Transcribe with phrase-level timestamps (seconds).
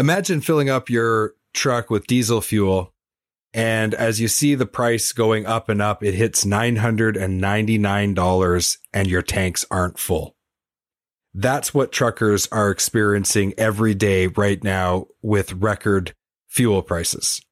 [0.00, 2.94] Imagine filling up your truck with diesel fuel
[3.52, 9.22] and as you see the price going up and up, it hits $999 and your
[9.22, 10.36] tanks aren't full.
[11.34, 16.14] That's what truckers are experiencing every day right now with record
[16.48, 17.42] fuel prices.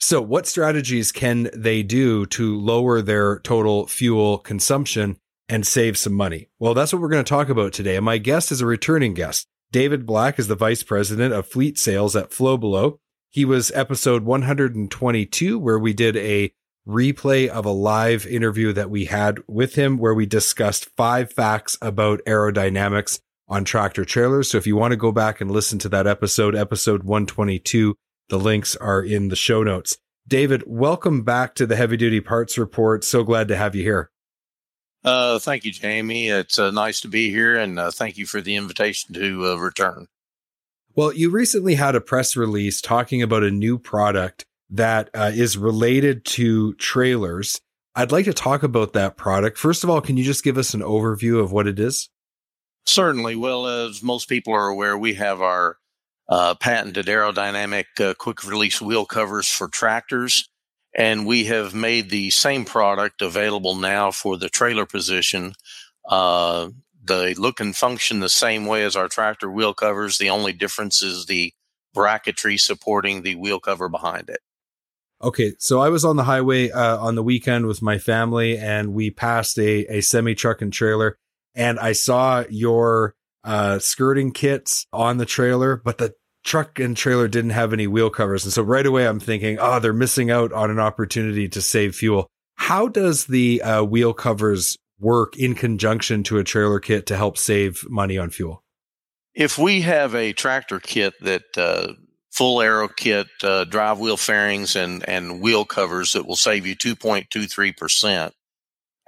[0.00, 5.16] So what strategies can they do to lower their total fuel consumption
[5.48, 6.50] and save some money?
[6.58, 7.96] Well, that's what we're going to talk about today.
[7.96, 9.46] And my guest is a returning guest.
[9.72, 12.98] David Black is the vice president of fleet sales at Flowbelow.
[13.28, 16.52] He was episode 122, where we did a
[16.88, 21.78] replay of a live interview that we had with him, where we discussed five facts
[21.80, 24.50] about aerodynamics on tractor trailers.
[24.50, 27.94] So if you want to go back and listen to that episode, episode 122,
[28.28, 29.96] the links are in the show notes.
[30.26, 33.04] David, welcome back to the Heavy Duty Parts Report.
[33.04, 34.10] So glad to have you here.
[35.02, 36.28] Uh, thank you, Jamie.
[36.28, 39.54] It's uh, nice to be here, and uh, thank you for the invitation to uh,
[39.56, 40.08] return.
[40.94, 45.56] Well, you recently had a press release talking about a new product that uh, is
[45.56, 47.60] related to trailers.
[47.94, 49.56] I'd like to talk about that product.
[49.56, 52.10] First of all, can you just give us an overview of what it is?
[52.84, 53.36] Certainly.
[53.36, 55.78] Well, as most people are aware, we have our
[56.28, 60.49] uh, patented aerodynamic uh, quick release wheel covers for tractors.
[60.96, 65.54] And we have made the same product available now for the trailer position
[66.08, 66.70] uh,
[67.02, 70.18] they look and function the same way as our tractor wheel covers.
[70.18, 71.52] The only difference is the
[71.96, 74.40] bracketry supporting the wheel cover behind it.
[75.22, 78.94] Okay, so I was on the highway uh, on the weekend with my family, and
[78.94, 81.16] we passed a, a semi truck and trailer,
[81.54, 83.14] and I saw your
[83.44, 86.14] uh, skirting kits on the trailer, but the
[86.44, 89.78] truck and trailer didn't have any wheel covers, and so right away I'm thinking, oh,
[89.78, 92.26] they're missing out on an opportunity to save fuel.
[92.56, 97.38] How does the uh, wheel covers work in conjunction to a trailer kit to help
[97.38, 98.62] save money on fuel?
[99.34, 101.94] If we have a tractor kit that uh,
[102.30, 106.74] full aero kit, uh, drive wheel fairings, and and wheel covers that will save you
[106.74, 108.34] two point two three percent,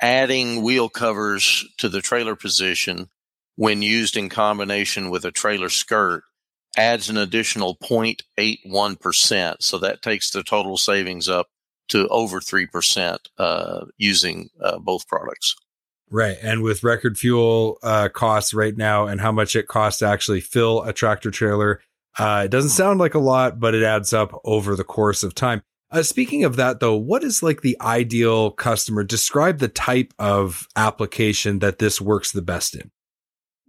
[0.00, 3.08] adding wheel covers to the trailer position
[3.56, 6.22] when used in combination with a trailer skirt
[6.76, 9.56] adds an additional 0.81%.
[9.60, 11.48] So that takes the total savings up
[11.88, 15.56] to over 3% uh, using uh, both products.
[16.10, 16.36] Right.
[16.42, 20.40] And with record fuel uh, costs right now and how much it costs to actually
[20.40, 21.80] fill a tractor trailer,
[22.18, 25.34] uh, it doesn't sound like a lot, but it adds up over the course of
[25.34, 25.62] time.
[25.90, 29.04] Uh, speaking of that, though, what is like the ideal customer?
[29.04, 32.90] Describe the type of application that this works the best in.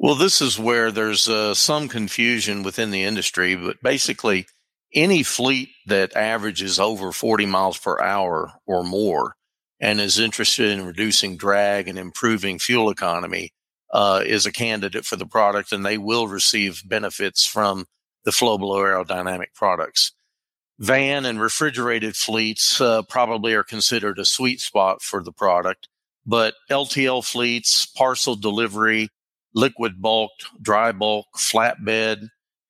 [0.03, 4.47] Well, this is where there's uh, some confusion within the industry, but basically,
[4.93, 9.37] any fleet that averages over 40 miles per hour or more
[9.79, 13.53] and is interested in reducing drag and improving fuel economy
[13.93, 17.85] uh, is a candidate for the product, and they will receive benefits from
[18.25, 20.11] the Flowbelow aerodynamic products.
[20.79, 25.87] Van and refrigerated fleets uh, probably are considered a sweet spot for the product,
[26.25, 29.07] but LTL fleets, parcel delivery,
[29.53, 30.31] liquid bulk,
[30.61, 32.27] dry bulk, flatbed,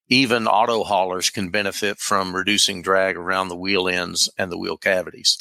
[0.10, 4.78] even auto haulers can benefit from reducing drag around the wheel ends and the wheel
[4.78, 5.38] cavities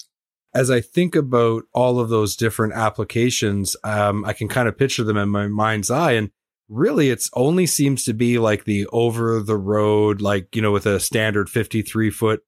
[0.55, 5.05] as I think about all of those different applications, um, I can kind of picture
[5.05, 6.13] them in my mind's eye.
[6.13, 6.31] And
[6.69, 10.87] really, it's only seems to be like the over the road, like, you know, with
[10.87, 12.43] a standard 53 foot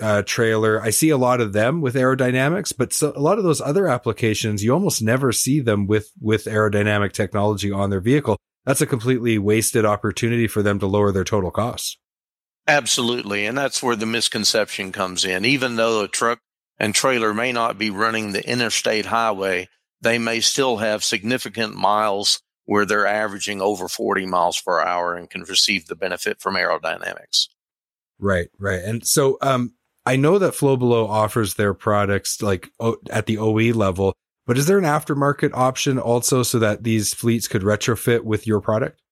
[0.00, 0.80] uh, trailer.
[0.80, 3.86] I see a lot of them with aerodynamics, but so, a lot of those other
[3.88, 8.38] applications, you almost never see them with, with aerodynamic technology on their vehicle.
[8.64, 11.96] That's a completely wasted opportunity for them to lower their total costs.
[12.66, 13.46] Absolutely.
[13.46, 15.46] And that's where the misconception comes in.
[15.46, 16.40] Even though a truck
[16.78, 19.68] and trailer may not be running the interstate highway,
[20.02, 25.30] they may still have significant miles where they're averaging over 40 miles per hour and
[25.30, 27.48] can receive the benefit from aerodynamics.
[28.18, 28.82] Right, right.
[28.82, 29.72] And so um,
[30.08, 32.70] I know that Flow Below offers their products like
[33.10, 34.14] at the OE level,
[34.46, 38.62] but is there an aftermarket option also so that these fleets could retrofit with your
[38.62, 39.02] product?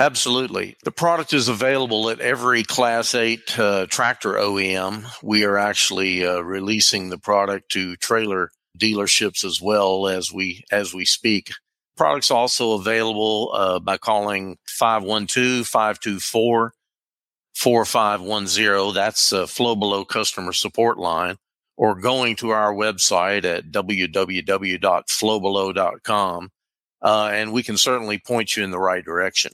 [0.00, 0.76] Absolutely.
[0.82, 5.06] The product is available at every Class 8 uh, tractor OEM.
[5.22, 10.92] We are actually uh, releasing the product to trailer dealerships as well as we as
[10.92, 11.52] we speak.
[11.96, 16.70] Products also available uh, by calling 512-524
[17.58, 18.94] 4510.
[18.94, 21.38] That's a Flow Below customer support line
[21.76, 26.50] or going to our website at www.flowbelow.com.
[27.00, 29.52] Uh, and we can certainly point you in the right direction.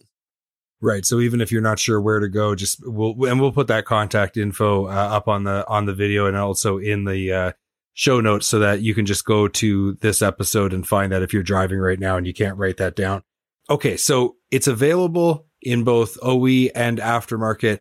[0.81, 1.05] Right.
[1.07, 3.87] So even if you're not sure where to go, just we'll and we'll put that
[3.87, 7.53] contact info uh, up on the on the video and also in the uh,
[7.95, 11.33] show notes so that you can just go to this episode and find that if
[11.33, 13.23] you're driving right now and you can't write that down.
[13.71, 17.79] Okay, so it's available in both OE and aftermarket.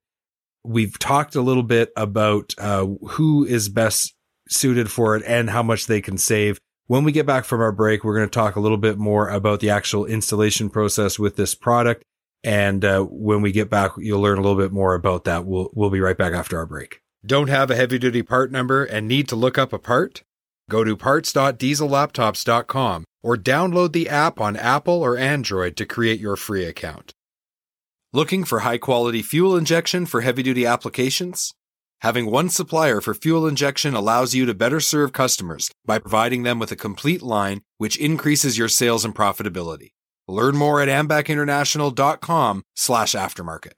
[0.63, 4.13] We've talked a little bit about uh, who is best
[4.47, 6.59] suited for it and how much they can save.
[6.87, 9.29] When we get back from our break, we're going to talk a little bit more
[9.29, 12.03] about the actual installation process with this product
[12.43, 15.45] and uh, when we get back, you'll learn a little bit more about that.
[15.45, 16.99] We'll we'll be right back after our break.
[17.25, 20.23] Don't have a heavy duty part number and need to look up a part?
[20.69, 26.65] Go to parts.diesellaptops.com or download the app on Apple or Android to create your free
[26.65, 27.13] account.
[28.15, 31.55] Looking for high quality fuel injection for heavy duty applications?
[32.01, 36.59] Having one supplier for fuel injection allows you to better serve customers by providing them
[36.59, 39.93] with a complete line, which increases your sales and profitability.
[40.27, 43.73] Learn more at ambacinternational.com slash aftermarket.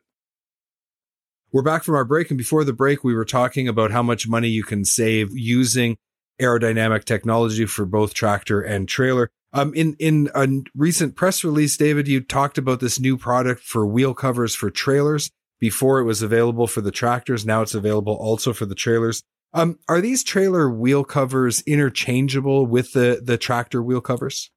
[1.53, 2.29] We're back from our break.
[2.29, 5.95] And before the break, we were talking about how much money you can save using
[6.41, 9.29] aerodynamic technology for both tractor and trailer.
[9.55, 13.87] Um, in, in a recent press release, David, you talked about this new product for
[13.87, 15.31] wheel covers for trailers.
[15.57, 17.45] Before it was available for the tractors.
[17.45, 19.23] Now it's available also for the trailers.
[19.53, 24.51] Um, are these trailer wheel covers interchangeable with the, the tractor wheel covers?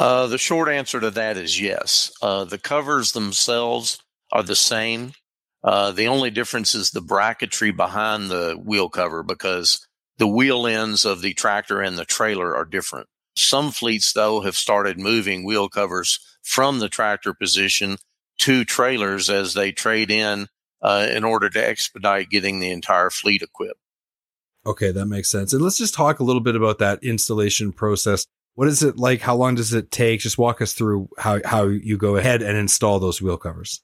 [0.00, 2.10] Uh, the short answer to that is yes.
[2.20, 4.02] Uh, the covers themselves
[4.32, 5.12] are the same.
[5.62, 9.86] Uh, the only difference is the bracketry behind the wheel cover because
[10.18, 13.06] the wheel ends of the tractor and the trailer are different.
[13.36, 17.96] Some fleets, though, have started moving wheel covers from the tractor position
[18.38, 20.48] to trailers as they trade in
[20.82, 23.80] uh, in order to expedite getting the entire fleet equipped.
[24.66, 25.52] Okay, that makes sense.
[25.52, 28.26] And let's just talk a little bit about that installation process.
[28.54, 29.20] What is it like?
[29.20, 30.20] How long does it take?
[30.20, 33.80] Just walk us through how, how you go ahead and install those wheel covers.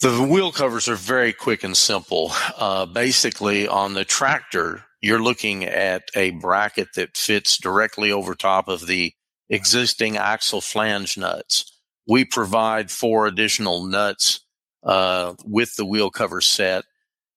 [0.00, 2.32] The wheel covers are very quick and simple.
[2.56, 8.68] Uh, basically, on the tractor, you're looking at a bracket that fits directly over top
[8.68, 9.12] of the
[9.50, 11.78] existing axle flange nuts.
[12.08, 14.40] We provide four additional nuts
[14.82, 16.86] uh, with the wheel cover set.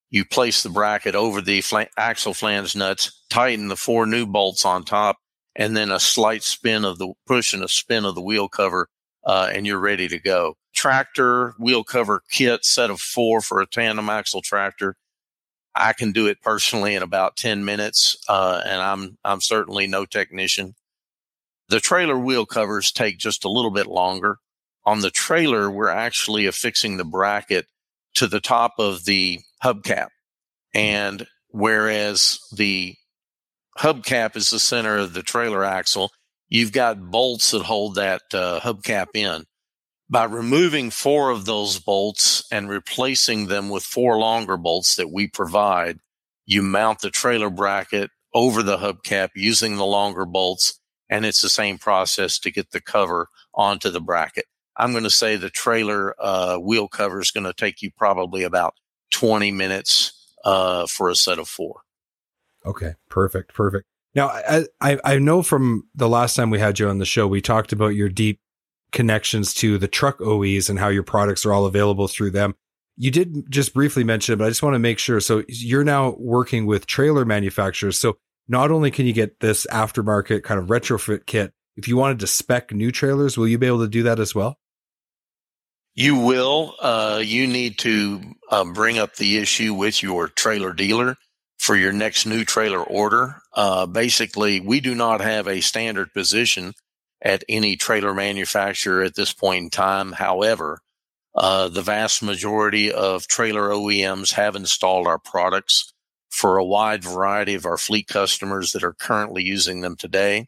[0.10, 1.62] You place the bracket over the
[1.98, 5.18] axle flange nuts, tighten the four new bolts on top,
[5.54, 8.88] and then a slight spin of the push and a spin of the wheel cover,
[9.26, 10.56] uh, and you're ready to go.
[10.74, 14.96] Tractor wheel cover kit, set of four for a tandem axle tractor.
[15.78, 20.06] I can do it personally in about 10 minutes, uh, and I'm I'm certainly no
[20.06, 20.76] technician.
[21.70, 24.38] The trailer wheel covers take just a little bit longer.
[24.86, 27.68] On the trailer, we're actually affixing the bracket
[28.16, 30.08] to the top of the hubcap.
[30.74, 32.96] And whereas the
[33.78, 36.12] hubcap is the center of the trailer axle.
[36.50, 39.44] You've got bolts that hold that uh, hubcap in.
[40.10, 45.28] By removing four of those bolts and replacing them with four longer bolts that we
[45.28, 46.00] provide,
[46.46, 51.50] you mount the trailer bracket over the hubcap using the longer bolts, and it's the
[51.50, 54.46] same process to get the cover onto the bracket.
[54.78, 58.44] I'm going to say the trailer uh, wheel cover is going to take you probably
[58.44, 58.76] about
[59.12, 60.14] 20 minutes
[60.46, 61.82] uh, for a set of four.
[62.66, 63.86] Okay, perfect, perfect.
[64.16, 64.30] Now,
[64.82, 67.72] I, I know from the last time we had you on the show, we talked
[67.72, 68.40] about your deep
[68.92, 72.56] connections to the truck OEs and how your products are all available through them.
[72.96, 75.20] You did just briefly mention it, but I just want to make sure.
[75.20, 78.00] So you're now working with trailer manufacturers.
[78.00, 78.18] So
[78.48, 82.28] not only can you get this aftermarket kind of retrofit kit, if you wanted to
[82.28, 84.58] spec new trailers, will you be able to do that as well?
[85.94, 86.76] You will.
[86.80, 91.18] Uh, you need to uh, bring up the issue with your trailer dealer
[91.58, 93.42] for your next new trailer order.
[93.54, 96.74] Uh, basically, we do not have a standard position
[97.22, 100.12] at any trailer manufacturer at this point in time.
[100.12, 100.82] However,
[101.36, 105.94] uh, the vast majority of trailer OEMs have installed our products
[106.30, 110.48] for a wide variety of our fleet customers that are currently using them today.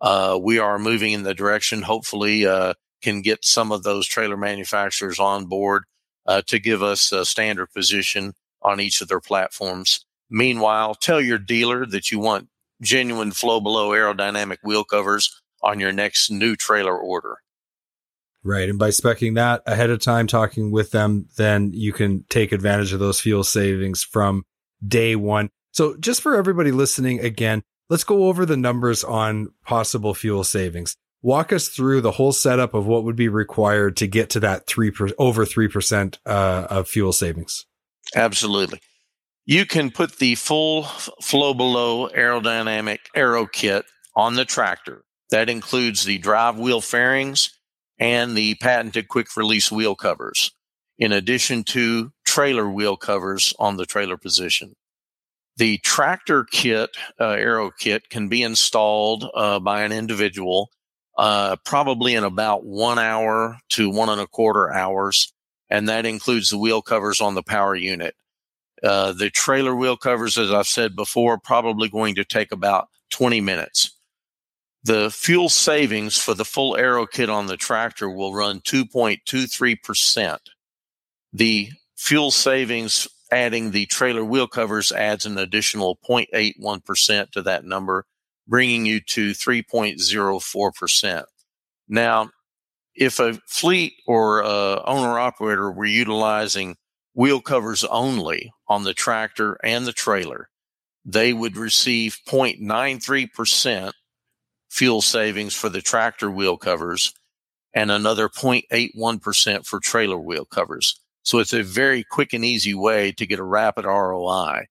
[0.00, 4.36] Uh, we are moving in the direction, hopefully, uh, can get some of those trailer
[4.36, 5.84] manufacturers on board
[6.26, 11.38] uh, to give us a standard position on each of their platforms Meanwhile, tell your
[11.38, 12.48] dealer that you want
[12.80, 17.38] genuine flow below aerodynamic wheel covers on your next new trailer order.
[18.42, 18.68] Right.
[18.68, 22.92] And by specing that ahead of time, talking with them, then you can take advantage
[22.92, 24.44] of those fuel savings from
[24.86, 25.50] day one.
[25.72, 30.96] So just for everybody listening again, let's go over the numbers on possible fuel savings.
[31.22, 34.66] Walk us through the whole setup of what would be required to get to that
[34.66, 37.66] three per, over 3% uh, of fuel savings.
[38.16, 38.80] Absolutely.
[39.44, 43.84] You can put the full flow below aerodynamic aero kit
[44.16, 45.04] on the tractor.
[45.30, 47.58] That includes the drive wheel fairings
[47.98, 50.52] and the patented quick release wheel covers,
[50.98, 54.74] in addition to trailer wheel covers on the trailer position.
[55.56, 60.70] The tractor kit, uh, aero kit, can be installed uh, by an individual
[61.20, 65.32] uh, probably in about one hour to one and a quarter hours.
[65.68, 68.14] And that includes the wheel covers on the power unit.
[68.82, 73.42] Uh, the trailer wheel covers, as I've said before, probably going to take about 20
[73.42, 73.94] minutes.
[74.82, 80.38] The fuel savings for the full aero kit on the tractor will run 2.23%.
[81.32, 88.06] The fuel savings adding the trailer wheel covers adds an additional 0.81% to that number,
[88.48, 91.24] bringing you to 3.04%.
[91.88, 92.30] Now,
[92.94, 96.76] if a fleet or owner operator were utilizing
[97.14, 100.48] wheel covers only on the tractor and the trailer,
[101.04, 103.92] they would receive 0.93%
[104.70, 107.12] fuel savings for the tractor wheel covers
[107.74, 111.00] and another 0.81% for trailer wheel covers.
[111.22, 114.66] So it's a very quick and easy way to get a rapid ROI.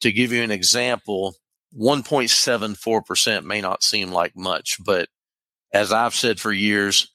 [0.00, 1.36] To give you an example,
[1.78, 5.08] 1.74% may not seem like much, but
[5.72, 7.10] as I've said for years,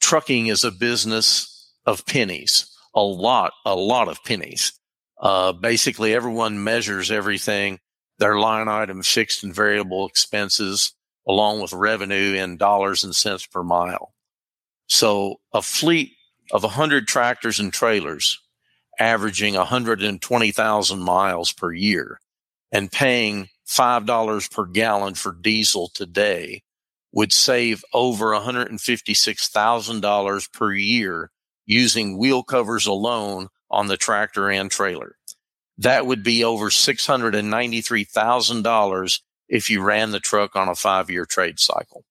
[0.00, 4.72] trucking is a business of pennies, a lot, a lot of pennies.
[5.20, 7.78] Uh, basically, everyone measures everything,
[8.18, 10.94] their line item, fixed and variable expenses,
[11.26, 14.12] along with revenue in dollars and cents per mile.
[14.88, 16.12] So a fleet
[16.52, 18.40] of 100 tractors and trailers
[18.98, 22.20] averaging 120,000 miles per year
[22.70, 26.62] and paying $5 per gallon for diesel today
[27.12, 31.30] would save over $156,000 per year
[31.66, 35.16] using wheel covers alone on the tractor and trailer.
[35.78, 39.20] That would be over $693,000
[39.52, 42.04] if you ran the truck on a five year trade cycle.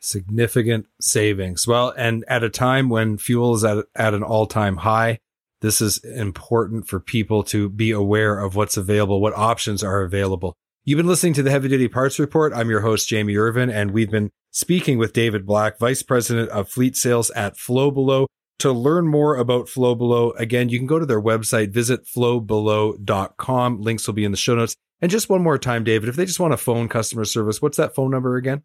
[0.00, 1.66] Significant savings.
[1.66, 5.18] Well, and at a time when fuel is at, at an all time high,
[5.60, 10.56] this is important for people to be aware of what's available, what options are available.
[10.84, 12.52] You've been listening to the Heavy Duty Parts Report.
[12.54, 16.68] I'm your host, Jamie Irvin, and we've been speaking with David Black, Vice President of
[16.68, 18.26] Fleet Sales at Flow Below.
[18.60, 23.80] To learn more about Flow Below, again, you can go to their website, visit flowbelow.com.
[23.80, 24.76] Links will be in the show notes.
[25.04, 27.76] And just one more time, David, if they just want a phone customer service, what's
[27.76, 28.62] that phone number again?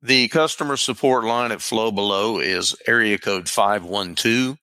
[0.00, 4.56] The customer support line at Flow Below is area code 512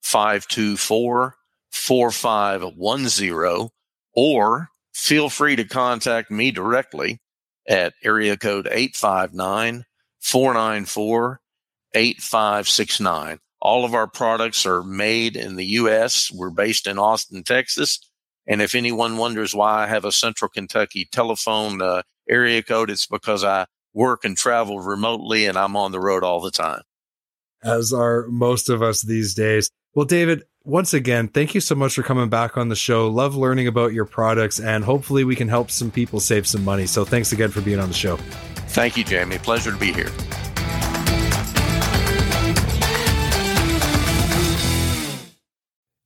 [0.00, 1.34] 524
[1.72, 3.70] 4510,
[4.14, 7.20] or feel free to contact me directly
[7.68, 9.86] at area code 859
[10.20, 11.40] 494
[11.94, 13.40] 8569.
[13.60, 16.30] All of our products are made in the U.S.
[16.32, 17.98] We're based in Austin, Texas
[18.50, 23.06] and if anyone wonders why I have a Central Kentucky telephone uh, area code, it's
[23.06, 26.82] because I work and travel remotely and I'm on the road all the time.
[27.62, 29.70] As are most of us these days.
[29.94, 33.08] Well, David, once again, thank you so much for coming back on the show.
[33.08, 36.86] Love learning about your products and hopefully we can help some people save some money.
[36.86, 38.16] So thanks again for being on the show.
[38.16, 39.38] Thank you, Jamie.
[39.38, 40.10] Pleasure to be here.